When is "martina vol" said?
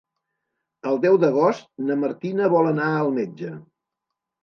2.07-2.73